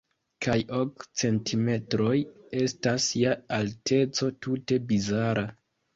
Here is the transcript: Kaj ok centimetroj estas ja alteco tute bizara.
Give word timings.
Kaj 0.43 0.53
ok 0.77 1.03
centimetroj 1.21 2.15
estas 2.63 3.11
ja 3.25 3.35
alteco 3.59 4.31
tute 4.47 4.85
bizara. 4.93 5.45